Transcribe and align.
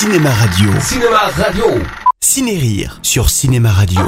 Cinéma 0.00 0.30
Radio. 0.30 0.70
Cinéma 0.78 1.18
Radio. 1.36 1.64
Ciné-Rire 2.20 3.00
sur 3.02 3.28
Cinéma 3.28 3.72
Radio. 3.72 4.00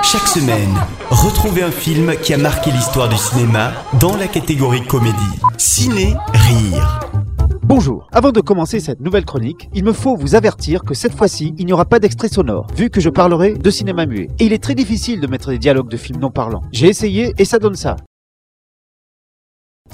Chaque 0.00 0.28
semaine, 0.28 0.72
retrouvez 1.10 1.64
un 1.64 1.72
film 1.72 2.14
qui 2.22 2.32
a 2.34 2.38
marqué 2.38 2.70
l'histoire 2.70 3.08
du 3.08 3.16
cinéma 3.16 3.72
dans 3.98 4.16
la 4.16 4.28
catégorie 4.28 4.86
comédie. 4.86 5.16
Ciné-Rire. 5.58 7.00
Bonjour. 7.64 8.06
Avant 8.12 8.30
de 8.30 8.40
commencer 8.40 8.78
cette 8.78 9.00
nouvelle 9.00 9.24
chronique, 9.24 9.68
il 9.74 9.82
me 9.82 9.92
faut 9.92 10.16
vous 10.16 10.36
avertir 10.36 10.84
que 10.84 10.94
cette 10.94 11.16
fois-ci, 11.16 11.52
il 11.58 11.66
n'y 11.66 11.72
aura 11.72 11.84
pas 11.84 11.98
d'extrait 11.98 12.28
sonore, 12.28 12.68
vu 12.76 12.90
que 12.90 13.00
je 13.00 13.10
parlerai 13.10 13.54
de 13.54 13.70
cinéma 13.70 14.06
muet. 14.06 14.28
Et 14.38 14.44
il 14.44 14.52
est 14.52 14.62
très 14.62 14.76
difficile 14.76 15.20
de 15.20 15.26
mettre 15.26 15.50
des 15.50 15.58
dialogues 15.58 15.90
de 15.90 15.96
films 15.96 16.20
non 16.20 16.30
parlants. 16.30 16.62
J'ai 16.70 16.86
essayé 16.86 17.34
et 17.38 17.44
ça 17.44 17.58
donne 17.58 17.74
ça. 17.74 17.96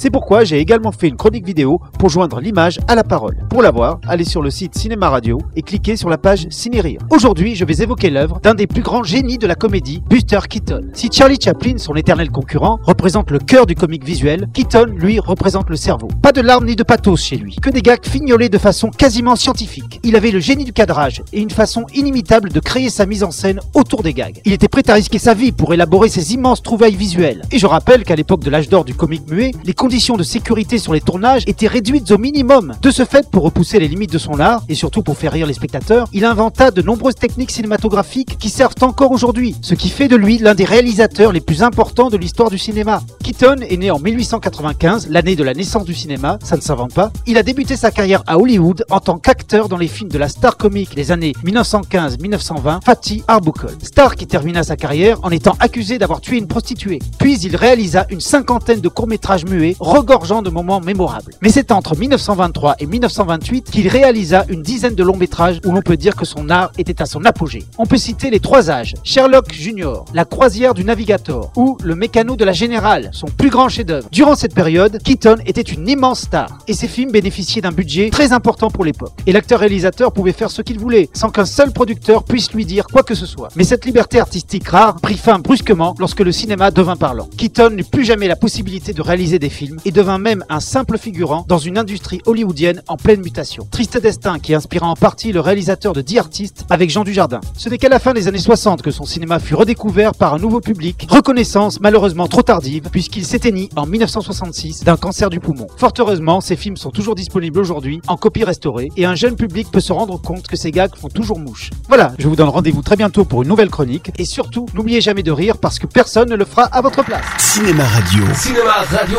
C'est 0.01 0.09
pourquoi 0.09 0.45
j'ai 0.45 0.59
également 0.59 0.93
fait 0.93 1.09
une 1.09 1.17
chronique 1.17 1.45
vidéo 1.45 1.79
pour 1.99 2.09
joindre 2.09 2.41
l'image 2.41 2.79
à 2.89 2.95
la 2.95 3.05
parole. 3.05 3.37
Pour 3.51 3.61
la 3.61 3.71
voir, 3.71 4.01
allez 4.09 4.25
sur 4.25 4.41
le 4.41 4.51
site 4.51 4.75
Cinéma 4.75 5.11
Radio 5.11 5.37
et 5.57 5.61
cliquez 5.61 5.95
sur 5.95 6.09
la 6.09 6.17
page 6.17 6.47
Ciné 6.49 6.81
Rire. 6.81 7.03
Aujourd'hui, 7.11 7.55
je 7.55 7.67
vais 7.67 7.83
évoquer 7.83 8.09
l'œuvre 8.09 8.41
d'un 8.43 8.55
des 8.55 8.67
plus 8.67 8.81
grands 8.81 9.03
génies 9.03 9.37
de 9.37 9.47
la 9.47 9.55
comédie, 9.55 10.03
Buster 10.09 10.39
Keaton. 10.49 10.85
Si 10.95 11.11
Charlie 11.13 11.39
Chaplin, 11.39 11.77
son 11.77 11.97
éternel 11.97 12.31
concurrent, 12.31 12.79
représente 12.83 13.31
le 13.31 13.41
cœur 13.41 13.67
du 13.67 13.75
comique 13.75 14.03
visuel, 14.03 14.49
Keaton, 14.55 14.87
lui, 14.87 15.21
représente 15.21 15.69
le 15.69 15.77
cerveau. 15.77 16.09
Pas 16.23 16.33
de 16.33 16.41
larmes 16.41 16.65
ni 16.65 16.77
de 16.77 16.83
pathos 16.83 17.23
chez 17.23 17.37
lui, 17.37 17.57
que 17.61 17.69
des 17.69 17.83
gags 17.83 18.07
fignolés 18.07 18.49
de 18.49 18.57
façon 18.57 18.89
quasiment 18.89 19.37
scientifique. 19.37 20.01
Il 20.03 20.17
avait 20.17 20.31
le 20.31 20.41
génie 20.41 20.65
du 20.65 20.73
cadrage 20.73 21.23
et 21.35 21.43
une 21.43 21.51
façon 21.51 21.85
inimitable 21.93 22.49
de 22.49 22.61
créer 22.61 22.89
sa 22.89 23.05
mise 23.05 23.23
en 23.23 23.33
scène 23.33 23.61
autour 23.75 24.03
des 24.03 24.15
gags. 24.15 24.41
Il 24.47 24.55
était 24.55 24.69
prêt 24.69 24.89
à 24.89 24.95
risquer 24.95 25.19
sa 25.19 25.35
vie 25.35 25.53
pour 25.53 25.75
élaborer 25.75 26.09
ses 26.09 26.33
immenses 26.33 26.63
trouvailles 26.63 26.97
visuelles. 26.97 27.43
Et 27.53 27.59
je 27.59 27.67
rappelle 27.67 28.05
qu'à 28.05 28.17
l'époque 28.17 28.43
de 28.43 28.49
l'âge 28.49 28.71
d'or 28.71 28.87
du 28.87 28.95
comique 28.95 29.31
muet, 29.31 29.53
les 29.67 29.75
conditions 29.91 30.17
de 30.17 30.23
sécurité 30.23 30.79
sur 30.79 30.93
les 30.93 31.01
tournages 31.01 31.43
étaient 31.49 31.67
réduites 31.67 32.13
au 32.13 32.17
minimum. 32.17 32.75
De 32.81 32.93
ce 32.93 33.05
fait, 33.05 33.29
pour 33.29 33.43
repousser 33.43 33.81
les 33.81 33.89
limites 33.89 34.13
de 34.13 34.19
son 34.19 34.39
art, 34.39 34.63
et 34.69 34.77
surtout 34.77 35.03
pour 35.03 35.17
faire 35.17 35.33
rire 35.33 35.49
les 35.49 35.53
spectateurs, 35.53 36.07
il 36.13 36.25
inventa 36.25 36.71
de 36.71 36.81
nombreuses 36.81 37.17
techniques 37.17 37.51
cinématographiques 37.51 38.39
qui 38.39 38.51
servent 38.51 38.77
encore 38.83 39.11
aujourd'hui, 39.11 39.57
ce 39.63 39.75
qui 39.75 39.89
fait 39.89 40.07
de 40.07 40.15
lui 40.15 40.39
l'un 40.39 40.55
des 40.55 40.65
réalisateurs 40.65 41.33
les 41.33 41.41
plus 41.41 41.65
importants 41.65 42.09
de 42.09 42.17
l'histoire 42.17 42.51
du 42.51 42.57
cinéma. 42.57 43.03
Keaton 43.25 43.57
est 43.69 43.77
né 43.77 43.91
en 43.91 43.99
1895, 43.99 45.09
l'année 45.11 45.35
de 45.35 45.43
la 45.43 45.55
naissance 45.55 45.85
du 45.85 45.95
cinéma, 45.95 46.39
ça 46.41 46.55
ne 46.57 46.63
s'invente 46.63 46.95
pas. 46.95 47.11
Il 47.27 47.37
a 47.37 47.43
débuté 47.43 47.75
sa 47.75 47.91
carrière 47.91 48.23
à 48.29 48.39
Hollywood 48.39 48.85
en 48.91 49.01
tant 49.01 49.19
qu'acteur 49.19 49.69
dans 49.69 49.77
les 49.77 49.89
films 49.89 50.11
de 50.11 50.19
la 50.19 50.29
star 50.29 50.57
comique 50.57 50.95
des 50.95 51.11
années 51.11 51.33
1915-1920, 51.45 52.85
Fatty 52.85 53.25
Arbuckle. 53.27 53.77
Star 53.83 54.15
qui 54.15 54.29
termina 54.29 54.63
sa 54.63 54.77
carrière 54.77 55.19
en 55.25 55.31
étant 55.31 55.57
accusé 55.59 55.99
d'avoir 55.99 56.21
tué 56.21 56.37
une 56.39 56.47
prostituée. 56.47 57.01
Puis 57.19 57.41
il 57.41 57.57
réalisa 57.57 58.07
une 58.11 58.21
cinquantaine 58.21 58.81
de 58.81 58.89
courts-métrages 58.89 59.45
muets, 59.47 59.75
regorgeant 59.81 60.43
de 60.43 60.51
moments 60.51 60.81
mémorables. 60.81 61.33
Mais 61.43 61.49
c'est 61.49 61.73
entre 61.73 61.97
1923 61.97 62.77
et 62.79 62.87
1928 62.87 63.71
qu'il 63.71 63.89
réalisa 63.89 64.45
une 64.49 64.63
dizaine 64.63 64.95
de 64.95 65.03
longs 65.03 65.17
métrages 65.17 65.61
où 65.65 65.73
l'on 65.73 65.83
peut 65.83 65.97
dire 65.97 66.15
que 66.15 66.25
son 66.25 66.51
art 66.51 66.71
était 66.79 67.03
à 67.03 67.07
son 67.07 67.25
apogée. 67.25 67.65
On 67.79 67.87
peut 67.87 67.97
citer 67.97 68.31
les 68.31 68.41
trois 68.41 68.71
âges, 68.71 68.95
Sherlock 69.03 69.53
Junior, 69.53 70.05
La 70.15 70.25
croisière 70.25 70.75
du 70.75 70.85
navigateur 70.85 71.51
ou 71.57 71.79
Le 71.83 71.95
mécano 71.95 72.37
de 72.37 72.45
la 72.45 72.53
générale, 72.53 73.11
son 73.13 73.27
plus 73.27 73.51
grand 73.51 73.69
chef-d'œuvre. 73.69 74.09
Durant 74.13 74.35
cette 74.35 74.55
période, 74.55 74.99
Keaton 75.03 75.37
était 75.47 75.61
une 75.63 75.89
immense 75.89 76.21
star 76.21 76.59
et 76.69 76.75
ses 76.75 76.89
films 76.89 77.11
bénéficiaient 77.11 77.63
d'un 77.63 77.73
budget 77.73 78.11
très 78.11 78.33
important 78.33 78.71
pour 78.71 78.85
l'époque. 78.85 79.13
Et 79.27 79.33
l'acteur-réalisateur 79.33 80.13
pouvait 80.13 80.33
faire 80.33 80.51
ce 80.51 80.63
qu'il 80.63 80.79
voulait 80.79 81.09
sans 81.15 81.31
qu'un 81.31 81.47
seul 81.47 81.73
producteur 81.73 82.25
puisse 82.25 82.53
lui 82.53 82.67
dire 82.67 82.87
quoi 82.87 83.03
que 83.03 83.15
ce 83.15 83.27
soit. 83.27 83.49
Mais 83.57 83.65
cette 83.65 83.85
liberté 83.85 84.21
artistique 84.21 84.69
rare 84.69 84.97
prit 84.97 85.17
fin 85.17 85.39
brusquement 85.39 85.95
lorsque 85.99 86.21
le 86.21 86.33
cinéma 86.33 86.71
devint 86.71 86.97
parlant. 86.97 87.29
Keaton 87.37 87.71
n'eut 87.71 87.85
plus 87.85 88.05
jamais 88.05 88.29
la 88.29 88.37
possibilité 88.37 88.93
de 88.93 89.03
réaliser 89.03 89.39
des 89.39 89.49
films 89.49 89.70
et 89.85 89.91
devint 89.91 90.19
même 90.19 90.45
un 90.49 90.61
simple 90.61 90.99
figurant 90.99 91.45
dans 91.49 91.59
une 91.59 91.79
industrie 91.79 92.21
hollywoodienne 92.27 92.83
en 92.89 92.97
pleine 92.97 93.21
mutation. 93.21 93.67
Triste 93.71 93.99
destin 93.99 94.39
qui 94.39 94.55
inspira 94.55 94.87
en 94.87 94.97
partie 94.97 95.33
le 95.33 95.41
réalisateur 95.41 95.93
de 95.93 96.01
10 96.01 96.19
artistes 96.19 96.65
avec 96.71 96.91
Jean 96.91 97.05
Dujardin. 97.05 97.41
Ce 97.57 97.69
n'est 97.69 97.79
qu'à 97.79 97.89
la 97.89 97.99
fin 97.99 98.13
des 98.13 98.29
années 98.29 98.39
60 98.39 98.83
que 98.83 98.91
son 98.91 99.05
cinéma 99.05 99.39
fut 99.39 99.55
redécouvert 99.55 100.15
par 100.15 100.35
un 100.35 100.39
nouveau 100.39 100.61
public, 100.61 101.07
reconnaissance 101.09 101.81
malheureusement 101.81 102.29
trop 102.29 102.43
tardive 102.43 102.89
puisqu'il 102.91 103.25
s'éteignit 103.25 103.71
en 103.77 103.87
1966 103.87 104.85
d'un 104.85 104.97
cancer 104.97 105.31
du 105.31 105.41
poumon. 105.41 105.67
Fort 105.77 105.93
heureusement, 105.99 106.41
ces 106.41 106.57
films 106.57 106.77
sont 106.77 106.91
toujours 106.91 107.15
disponibles 107.15 107.59
aujourd'hui 107.59 108.01
en 108.07 108.17
copie 108.17 108.45
restaurée 108.45 108.91
et 108.97 109.05
un 109.05 109.15
jeune 109.15 109.37
public 109.37 109.71
peut 109.71 109.81
se 109.81 109.93
rendre 109.93 110.21
compte 110.21 110.47
que 110.47 110.57
ces 110.57 110.71
gags 110.71 110.95
font 110.97 111.09
toujours 111.09 111.39
mouche. 111.39 111.71
Voilà, 111.89 112.13
je 112.19 112.29
vous 112.29 112.37
donne 112.37 112.49
rendez-vous 112.49 112.83
très 112.83 112.97
bientôt 112.97 113.25
pour 113.25 113.43
une 113.43 113.49
nouvelle 113.49 113.71
chronique 113.71 114.11
et 114.19 114.25
surtout, 114.25 114.67
n'oubliez 114.75 115.01
jamais 115.01 115.23
de 115.23 115.33
rire 115.33 115.59
parce 115.59 115.79
que 115.79 115.87
personne 115.87 116.31
ne 116.31 116.37
le 116.37 116.45
fera 116.45 116.65
à 116.65 116.81
votre 116.81 117.05
place. 117.05 117.25
Cinéma 117.39 117.85
Radio. 117.85 118.25
Cinéma 118.35 118.85
Radio. 118.91 119.19